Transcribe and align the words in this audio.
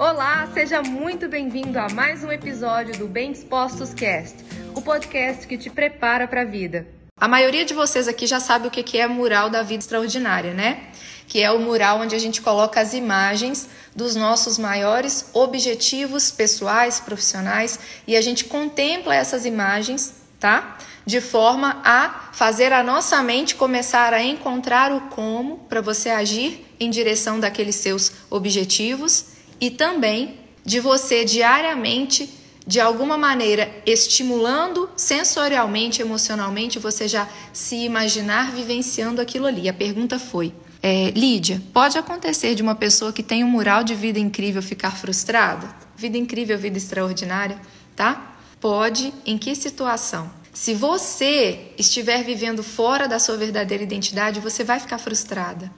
Olá, 0.00 0.48
seja 0.54 0.80
muito 0.80 1.28
bem-vindo 1.28 1.78
a 1.78 1.86
mais 1.90 2.24
um 2.24 2.32
episódio 2.32 2.96
do 2.96 3.06
Bem 3.06 3.32
Dispostos 3.32 3.92
Cast, 3.92 4.34
o 4.74 4.80
podcast 4.80 5.46
que 5.46 5.58
te 5.58 5.68
prepara 5.68 6.26
para 6.26 6.40
a 6.40 6.44
vida. 6.46 6.86
A 7.18 7.28
maioria 7.28 7.66
de 7.66 7.74
vocês 7.74 8.08
aqui 8.08 8.26
já 8.26 8.40
sabe 8.40 8.66
o 8.66 8.70
que 8.70 8.96
é 8.96 9.06
mural 9.06 9.50
da 9.50 9.62
vida 9.62 9.80
extraordinária, 9.80 10.54
né? 10.54 10.84
Que 11.28 11.42
é 11.42 11.50
o 11.50 11.58
mural 11.58 12.00
onde 12.00 12.14
a 12.14 12.18
gente 12.18 12.40
coloca 12.40 12.80
as 12.80 12.94
imagens 12.94 13.68
dos 13.94 14.16
nossos 14.16 14.56
maiores 14.56 15.28
objetivos 15.34 16.30
pessoais, 16.30 16.98
profissionais, 16.98 17.78
e 18.06 18.16
a 18.16 18.22
gente 18.22 18.46
contempla 18.46 19.14
essas 19.14 19.44
imagens, 19.44 20.14
tá? 20.38 20.78
De 21.04 21.20
forma 21.20 21.78
a 21.84 22.30
fazer 22.32 22.72
a 22.72 22.82
nossa 22.82 23.22
mente 23.22 23.54
começar 23.54 24.14
a 24.14 24.22
encontrar 24.22 24.92
o 24.94 25.10
como 25.10 25.58
para 25.68 25.82
você 25.82 26.08
agir 26.08 26.74
em 26.80 26.88
direção 26.88 27.38
daqueles 27.38 27.74
seus 27.76 28.12
objetivos 28.30 29.38
e 29.60 29.70
também 29.70 30.38
de 30.64 30.80
você 30.80 31.24
diariamente, 31.24 32.28
de 32.66 32.80
alguma 32.80 33.16
maneira, 33.16 33.70
estimulando 33.84 34.88
sensorialmente, 34.96 36.00
emocionalmente, 36.00 36.78
você 36.78 37.08
já 37.08 37.28
se 37.52 37.76
imaginar 37.76 38.52
vivenciando 38.52 39.20
aquilo 39.20 39.46
ali. 39.46 39.68
A 39.68 39.72
pergunta 39.72 40.18
foi: 40.18 40.52
é, 40.82 41.10
Lídia, 41.10 41.60
pode 41.72 41.98
acontecer 41.98 42.54
de 42.54 42.62
uma 42.62 42.74
pessoa 42.74 43.12
que 43.12 43.22
tem 43.22 43.42
um 43.42 43.48
mural 43.48 43.82
de 43.82 43.94
vida 43.94 44.18
incrível 44.18 44.62
ficar 44.62 44.96
frustrada? 44.96 45.68
Vida 45.96 46.16
incrível, 46.16 46.56
vida 46.58 46.78
extraordinária, 46.78 47.60
tá? 47.94 48.36
Pode. 48.60 49.12
Em 49.26 49.36
que 49.36 49.54
situação? 49.54 50.30
Se 50.52 50.74
você 50.74 51.72
estiver 51.78 52.24
vivendo 52.24 52.62
fora 52.62 53.06
da 53.08 53.18
sua 53.18 53.36
verdadeira 53.36 53.82
identidade, 53.82 54.40
você 54.40 54.64
vai 54.64 54.80
ficar 54.80 54.98
frustrada. 54.98 55.70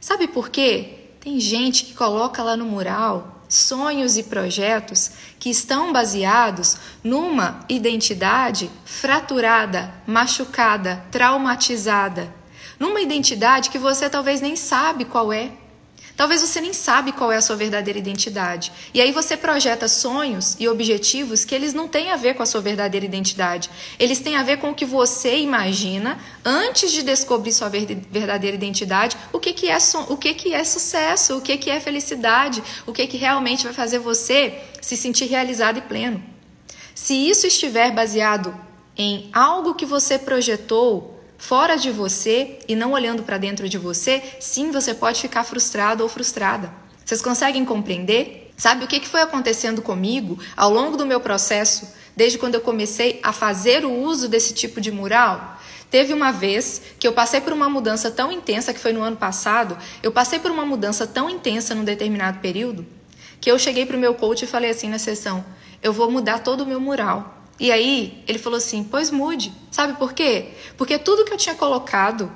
Sabe 0.00 0.26
por 0.28 0.48
quê? 0.48 1.05
Tem 1.26 1.40
gente 1.40 1.86
que 1.86 1.92
coloca 1.92 2.40
lá 2.40 2.56
no 2.56 2.64
mural 2.64 3.42
sonhos 3.48 4.16
e 4.16 4.22
projetos 4.22 5.10
que 5.40 5.50
estão 5.50 5.92
baseados 5.92 6.76
numa 7.02 7.64
identidade 7.68 8.70
fraturada, 8.84 9.92
machucada, 10.06 11.04
traumatizada, 11.10 12.32
numa 12.78 13.00
identidade 13.00 13.70
que 13.70 13.76
você 13.76 14.08
talvez 14.08 14.40
nem 14.40 14.54
sabe 14.54 15.04
qual 15.04 15.32
é. 15.32 15.50
Talvez 16.16 16.40
você 16.40 16.62
nem 16.62 16.72
sabe 16.72 17.12
qual 17.12 17.30
é 17.30 17.36
a 17.36 17.42
sua 17.42 17.56
verdadeira 17.56 17.98
identidade. 17.98 18.72
E 18.94 19.02
aí 19.02 19.12
você 19.12 19.36
projeta 19.36 19.86
sonhos 19.86 20.56
e 20.58 20.66
objetivos 20.66 21.44
que 21.44 21.54
eles 21.54 21.74
não 21.74 21.86
têm 21.86 22.10
a 22.10 22.16
ver 22.16 22.34
com 22.34 22.42
a 22.42 22.46
sua 22.46 22.62
verdadeira 22.62 23.04
identidade. 23.04 23.68
Eles 23.98 24.18
têm 24.20 24.34
a 24.34 24.42
ver 24.42 24.56
com 24.56 24.70
o 24.70 24.74
que 24.74 24.86
você 24.86 25.38
imagina 25.38 26.18
antes 26.42 26.90
de 26.90 27.02
descobrir 27.02 27.52
sua 27.52 27.68
verdadeira 27.68 28.56
identidade, 28.56 29.16
o 29.30 29.38
que, 29.38 29.52
que, 29.52 29.68
é, 29.68 29.76
o 30.08 30.16
que, 30.16 30.32
que 30.32 30.54
é 30.54 30.64
sucesso, 30.64 31.36
o 31.36 31.40
que, 31.42 31.58
que 31.58 31.70
é 31.70 31.78
felicidade, 31.80 32.62
o 32.86 32.92
que, 32.94 33.06
que 33.06 33.18
realmente 33.18 33.64
vai 33.64 33.74
fazer 33.74 33.98
você 33.98 34.58
se 34.80 34.96
sentir 34.96 35.26
realizado 35.26 35.78
e 35.78 35.82
pleno. 35.82 36.22
Se 36.94 37.12
isso 37.12 37.46
estiver 37.46 37.92
baseado 37.92 38.58
em 38.96 39.28
algo 39.34 39.74
que 39.74 39.84
você 39.84 40.18
projetou 40.18 41.15
fora 41.38 41.76
de 41.76 41.90
você 41.90 42.58
e 42.68 42.74
não 42.74 42.92
olhando 42.92 43.22
para 43.22 43.38
dentro 43.38 43.68
de 43.68 43.78
você, 43.78 44.22
sim, 44.40 44.70
você 44.70 44.94
pode 44.94 45.20
ficar 45.20 45.44
frustrado 45.44 46.02
ou 46.02 46.08
frustrada. 46.08 46.72
Vocês 47.04 47.22
conseguem 47.22 47.64
compreender? 47.64 48.52
Sabe 48.56 48.84
o 48.84 48.88
que 48.88 49.06
foi 49.06 49.20
acontecendo 49.20 49.82
comigo 49.82 50.38
ao 50.56 50.72
longo 50.72 50.96
do 50.96 51.06
meu 51.06 51.20
processo, 51.20 51.88
desde 52.16 52.38
quando 52.38 52.54
eu 52.54 52.60
comecei 52.60 53.20
a 53.22 53.32
fazer 53.32 53.84
o 53.84 53.92
uso 53.92 54.28
desse 54.28 54.54
tipo 54.54 54.80
de 54.80 54.90
mural? 54.90 55.60
Teve 55.90 56.12
uma 56.12 56.32
vez 56.32 56.82
que 56.98 57.06
eu 57.06 57.12
passei 57.12 57.40
por 57.40 57.52
uma 57.52 57.68
mudança 57.68 58.10
tão 58.10 58.32
intensa, 58.32 58.74
que 58.74 58.80
foi 58.80 58.92
no 58.92 59.02
ano 59.02 59.16
passado, 59.16 59.78
eu 60.02 60.10
passei 60.10 60.38
por 60.38 60.50
uma 60.50 60.66
mudança 60.66 61.06
tão 61.06 61.30
intensa 61.30 61.74
num 61.74 61.84
determinado 61.84 62.40
período, 62.40 62.86
que 63.40 63.50
eu 63.50 63.58
cheguei 63.58 63.86
para 63.86 63.96
o 63.96 64.00
meu 64.00 64.14
coach 64.14 64.42
e 64.42 64.48
falei 64.48 64.70
assim 64.70 64.88
na 64.88 64.98
sessão: 64.98 65.44
eu 65.82 65.92
vou 65.92 66.10
mudar 66.10 66.40
todo 66.40 66.62
o 66.62 66.66
meu 66.66 66.80
mural. 66.80 67.35
E 67.58 67.72
aí 67.72 68.22
ele 68.26 68.38
falou 68.38 68.58
assim: 68.58 68.84
pois 68.84 69.10
mude. 69.10 69.52
Sabe 69.70 69.94
por 69.94 70.12
quê? 70.12 70.52
Porque 70.76 70.98
tudo 70.98 71.24
que 71.24 71.32
eu 71.32 71.36
tinha 71.36 71.54
colocado 71.54 72.30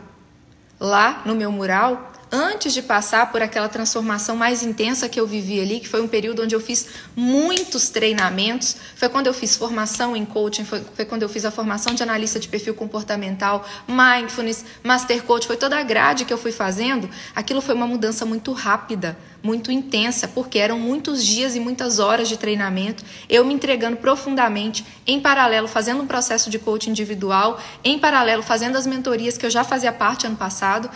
lá 0.78 1.22
no 1.24 1.34
meu 1.34 1.52
mural 1.52 2.10
antes 2.32 2.72
de 2.72 2.82
passar 2.82 3.32
por 3.32 3.42
aquela 3.42 3.68
transformação 3.68 4.36
mais 4.36 4.62
intensa 4.62 5.08
que 5.08 5.18
eu 5.18 5.26
vivi 5.26 5.60
ali, 5.60 5.80
que 5.80 5.88
foi 5.88 6.00
um 6.00 6.06
período 6.06 6.42
onde 6.42 6.54
eu 6.54 6.60
fiz 6.60 6.86
muitos 7.16 7.88
treinamentos, 7.88 8.76
foi 8.94 9.08
quando 9.08 9.26
eu 9.26 9.34
fiz 9.34 9.56
formação 9.56 10.16
em 10.16 10.24
coaching, 10.24 10.64
foi, 10.64 10.82
foi 10.94 11.04
quando 11.04 11.22
eu 11.22 11.28
fiz 11.28 11.44
a 11.44 11.50
formação 11.50 11.94
de 11.94 12.02
analista 12.02 12.38
de 12.38 12.48
perfil 12.48 12.74
comportamental, 12.74 13.66
mindfulness, 13.88 14.64
master 14.82 15.22
coach, 15.24 15.46
foi 15.46 15.56
toda 15.56 15.78
a 15.78 15.82
grade 15.82 16.24
que 16.24 16.32
eu 16.32 16.38
fui 16.38 16.52
fazendo. 16.52 17.10
Aquilo 17.34 17.60
foi 17.60 17.74
uma 17.74 17.86
mudança 17.86 18.24
muito 18.24 18.52
rápida, 18.52 19.18
muito 19.42 19.72
intensa, 19.72 20.28
porque 20.28 20.58
eram 20.58 20.78
muitos 20.78 21.24
dias 21.24 21.56
e 21.56 21.60
muitas 21.60 21.98
horas 21.98 22.28
de 22.28 22.36
treinamento, 22.36 23.02
eu 23.28 23.44
me 23.44 23.54
entregando 23.54 23.96
profundamente, 23.96 24.84
em 25.06 25.18
paralelo 25.20 25.66
fazendo 25.66 26.02
um 26.02 26.06
processo 26.06 26.50
de 26.50 26.58
coaching 26.58 26.90
individual, 26.90 27.58
em 27.82 27.98
paralelo 27.98 28.42
fazendo 28.42 28.76
as 28.76 28.86
mentorias 28.86 29.36
que 29.36 29.46
eu 29.46 29.50
já 29.50 29.64
fazia 29.64 29.92
parte 29.92 30.26
ano 30.26 30.36
passado 30.36 30.90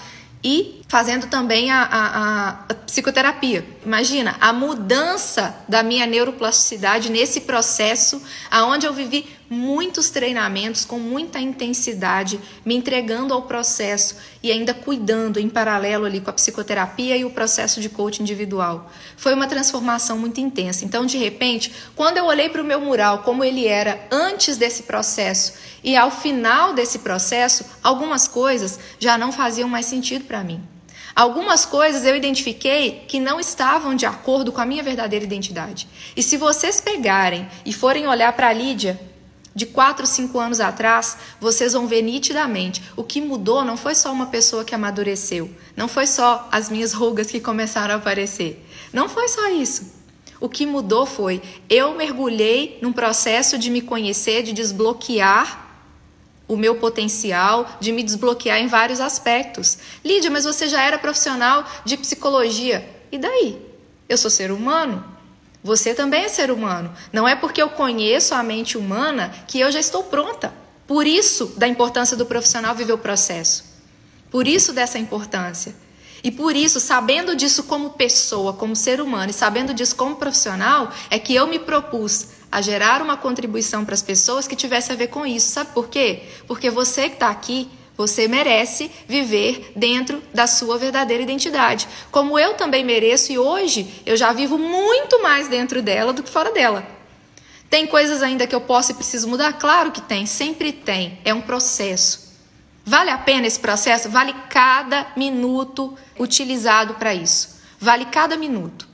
e 0.44 0.82
fazendo 0.86 1.26
também 1.28 1.70
a, 1.70 1.82
a, 1.82 2.48
a, 2.68 2.74
psicoterapia. 2.86 3.66
Imagina 3.84 4.36
a 4.38 4.52
mudança 4.52 5.56
da 5.66 5.82
minha 5.82 6.06
neuroplasticidade 6.06 7.10
nesse 7.10 7.40
processo, 7.40 8.22
aonde 8.50 8.86
eu 8.86 8.92
vivi 8.92 9.26
muitos 9.48 10.10
treinamentos 10.10 10.84
com 10.84 10.98
muita 10.98 11.38
intensidade, 11.38 12.40
me 12.64 12.74
entregando 12.74 13.34
ao 13.34 13.42
processo 13.42 14.16
e 14.42 14.50
ainda 14.50 14.72
cuidando 14.72 15.38
em 15.38 15.48
paralelo 15.48 16.04
ali 16.04 16.20
com 16.20 16.30
a 16.30 16.32
psicoterapia 16.32 17.16
e 17.16 17.24
o 17.24 17.30
processo 17.30 17.80
de 17.80 17.88
coaching 17.88 18.22
individual. 18.22 18.90
Foi 19.16 19.34
uma 19.34 19.46
transformação 19.46 20.18
muito 20.18 20.40
intensa. 20.40 20.84
Então, 20.84 21.06
de 21.06 21.18
repente, 21.18 21.72
quando 21.94 22.18
eu 22.18 22.24
olhei 22.24 22.48
para 22.48 22.62
o 22.62 22.64
meu 22.64 22.80
mural 22.80 23.18
como 23.18 23.44
ele 23.44 23.66
era 23.66 24.06
antes 24.10 24.56
desse 24.56 24.84
processo 24.84 25.54
e 25.82 25.96
ao 25.96 26.10
final 26.10 26.72
desse 26.72 27.00
processo, 27.00 27.64
algumas 27.82 28.26
coisas 28.26 28.78
já 28.98 29.18
não 29.18 29.30
faziam 29.30 29.68
mais 29.68 29.86
sentido 29.86 30.24
para 30.24 30.42
mim. 30.42 30.62
Algumas 31.14 31.64
coisas 31.64 32.04
eu 32.04 32.16
identifiquei 32.16 33.04
que 33.06 33.20
não 33.20 33.38
estavam 33.38 33.94
de 33.94 34.04
acordo 34.04 34.50
com 34.50 34.60
a 34.60 34.66
minha 34.66 34.82
verdadeira 34.82 35.24
identidade. 35.24 35.86
E 36.16 36.22
se 36.22 36.36
vocês 36.36 36.80
pegarem 36.80 37.48
e 37.64 37.72
forem 37.72 38.08
olhar 38.08 38.32
para 38.32 38.48
a 38.48 38.52
Lídia 38.52 38.98
de 39.54 39.66
4, 39.66 40.06
5 40.06 40.38
anos 40.38 40.60
atrás, 40.60 41.16
vocês 41.40 41.72
vão 41.72 41.86
ver 41.86 42.02
nitidamente. 42.02 42.82
O 42.96 43.04
que 43.04 43.20
mudou 43.20 43.64
não 43.64 43.76
foi 43.76 43.94
só 43.94 44.12
uma 44.12 44.26
pessoa 44.26 44.64
que 44.64 44.74
amadureceu, 44.74 45.50
não 45.76 45.88
foi 45.88 46.06
só 46.06 46.48
as 46.50 46.68
minhas 46.68 46.92
rugas 46.92 47.30
que 47.30 47.40
começaram 47.40 47.94
a 47.94 47.98
aparecer. 47.98 48.64
Não 48.92 49.08
foi 49.08 49.28
só 49.28 49.48
isso. 49.50 49.92
O 50.40 50.48
que 50.48 50.66
mudou 50.66 51.06
foi 51.06 51.40
eu 51.70 51.94
mergulhei 51.94 52.78
num 52.82 52.92
processo 52.92 53.56
de 53.56 53.70
me 53.70 53.80
conhecer, 53.80 54.42
de 54.42 54.52
desbloquear 54.52 55.64
o 56.46 56.56
meu 56.56 56.76
potencial, 56.76 57.66
de 57.80 57.92
me 57.92 58.02
desbloquear 58.02 58.58
em 58.58 58.66
vários 58.66 59.00
aspectos. 59.00 59.78
Lídia, 60.04 60.30
mas 60.30 60.44
você 60.44 60.68
já 60.68 60.82
era 60.82 60.98
profissional 60.98 61.64
de 61.84 61.96
psicologia. 61.96 62.86
E 63.10 63.18
daí? 63.18 63.58
Eu 64.08 64.18
sou 64.18 64.30
ser 64.30 64.50
humano. 64.50 65.13
Você 65.64 65.94
também 65.94 66.24
é 66.24 66.28
ser 66.28 66.50
humano. 66.50 66.92
Não 67.10 67.26
é 67.26 67.34
porque 67.34 67.62
eu 67.62 67.70
conheço 67.70 68.34
a 68.34 68.42
mente 68.42 68.76
humana 68.76 69.32
que 69.48 69.58
eu 69.58 69.72
já 69.72 69.80
estou 69.80 70.04
pronta. 70.04 70.52
Por 70.86 71.06
isso, 71.06 71.54
da 71.56 71.66
importância 71.66 72.14
do 72.18 72.26
profissional 72.26 72.74
viver 72.74 72.92
o 72.92 72.98
processo. 72.98 73.64
Por 74.30 74.46
isso, 74.46 74.74
dessa 74.74 74.98
importância. 74.98 75.74
E 76.22 76.30
por 76.30 76.54
isso, 76.54 76.78
sabendo 76.80 77.34
disso 77.34 77.62
como 77.62 77.90
pessoa, 77.90 78.52
como 78.52 78.76
ser 78.76 79.00
humano, 79.00 79.30
e 79.30 79.32
sabendo 79.32 79.72
disso 79.72 79.96
como 79.96 80.16
profissional, 80.16 80.92
é 81.08 81.18
que 81.18 81.34
eu 81.34 81.46
me 81.46 81.58
propus 81.58 82.28
a 82.52 82.60
gerar 82.60 83.00
uma 83.00 83.16
contribuição 83.16 83.86
para 83.86 83.94
as 83.94 84.02
pessoas 84.02 84.46
que 84.46 84.54
tivesse 84.54 84.92
a 84.92 84.94
ver 84.94 85.06
com 85.06 85.24
isso. 85.24 85.50
Sabe 85.50 85.72
por 85.72 85.88
quê? 85.88 86.24
Porque 86.46 86.68
você 86.68 87.08
que 87.08 87.14
está 87.14 87.30
aqui 87.30 87.70
você 87.96 88.26
merece 88.26 88.90
viver 89.06 89.72
dentro 89.76 90.22
da 90.32 90.46
sua 90.46 90.76
verdadeira 90.78 91.22
identidade, 91.22 91.88
como 92.10 92.38
eu 92.38 92.54
também 92.54 92.84
mereço 92.84 93.32
e 93.32 93.38
hoje 93.38 94.02
eu 94.04 94.16
já 94.16 94.32
vivo 94.32 94.58
muito 94.58 95.22
mais 95.22 95.48
dentro 95.48 95.80
dela 95.80 96.12
do 96.12 96.22
que 96.22 96.30
fora 96.30 96.52
dela. 96.52 96.86
Tem 97.70 97.86
coisas 97.86 98.22
ainda 98.22 98.46
que 98.46 98.54
eu 98.54 98.60
posso 98.60 98.92
e 98.92 98.94
preciso 98.94 99.28
mudar? 99.28 99.52
Claro 99.54 99.90
que 99.90 100.00
tem, 100.00 100.26
sempre 100.26 100.72
tem. 100.72 101.18
É 101.24 101.34
um 101.34 101.40
processo. 101.40 102.32
Vale 102.84 103.10
a 103.10 103.18
pena 103.18 103.46
esse 103.46 103.58
processo? 103.58 104.08
Vale 104.10 104.34
cada 104.48 105.08
minuto 105.16 105.96
utilizado 106.18 106.94
para 106.94 107.14
isso. 107.14 107.60
Vale 107.80 108.04
cada 108.06 108.36
minuto. 108.36 108.93